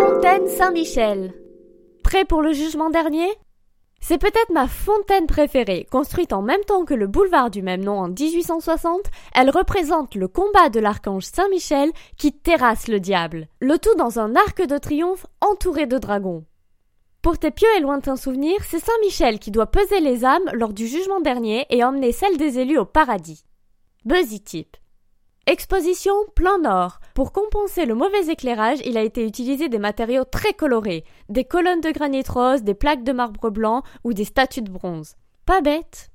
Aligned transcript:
Fontaine 0.00 0.48
Saint-Michel. 0.48 1.34
Prêt 2.02 2.24
pour 2.24 2.40
le 2.40 2.54
jugement 2.54 2.88
dernier? 2.88 3.28
C'est 4.00 4.16
peut-être 4.16 4.50
ma 4.50 4.66
fontaine 4.66 5.26
préférée. 5.26 5.86
Construite 5.90 6.32
en 6.32 6.40
même 6.40 6.64
temps 6.66 6.86
que 6.86 6.94
le 6.94 7.06
boulevard 7.06 7.50
du 7.50 7.60
même 7.60 7.84
nom 7.84 7.98
en 7.98 8.08
1860, 8.08 9.02
elle 9.34 9.50
représente 9.50 10.14
le 10.14 10.26
combat 10.26 10.70
de 10.70 10.80
l'archange 10.80 11.24
Saint-Michel 11.24 11.90
qui 12.16 12.32
terrasse 12.32 12.88
le 12.88 12.98
diable. 12.98 13.46
Le 13.60 13.76
tout 13.76 13.94
dans 13.96 14.18
un 14.18 14.36
arc 14.36 14.66
de 14.66 14.78
triomphe 14.78 15.26
entouré 15.42 15.84
de 15.84 15.98
dragons. 15.98 16.46
Pour 17.20 17.38
tes 17.38 17.50
pieux 17.50 17.68
et 17.76 17.80
lointains 17.80 18.16
souvenirs, 18.16 18.64
c'est 18.66 18.80
Saint 18.80 18.98
Michel 19.02 19.38
qui 19.38 19.50
doit 19.50 19.70
peser 19.70 20.00
les 20.00 20.24
âmes 20.24 20.50
lors 20.54 20.72
du 20.72 20.86
jugement 20.86 21.20
dernier 21.20 21.66
et 21.68 21.84
emmener 21.84 22.12
celles 22.12 22.38
des 22.38 22.58
élus 22.58 22.78
au 22.78 22.86
paradis. 22.86 23.44
Buzzy 24.06 24.40
Tip. 24.40 24.78
Exposition 25.50 26.14
plein 26.36 26.58
nord. 26.60 27.00
Pour 27.12 27.32
compenser 27.32 27.84
le 27.84 27.96
mauvais 27.96 28.28
éclairage, 28.28 28.78
il 28.84 28.96
a 28.96 29.02
été 29.02 29.26
utilisé 29.26 29.68
des 29.68 29.80
matériaux 29.80 30.22
très 30.22 30.52
colorés, 30.52 31.02
des 31.28 31.42
colonnes 31.42 31.80
de 31.80 31.90
granit 31.90 32.22
rose, 32.28 32.62
des 32.62 32.74
plaques 32.74 33.02
de 33.02 33.10
marbre 33.10 33.50
blanc 33.50 33.82
ou 34.04 34.12
des 34.12 34.24
statues 34.24 34.62
de 34.62 34.70
bronze. 34.70 35.16
Pas 35.46 35.60
bête. 35.60 36.08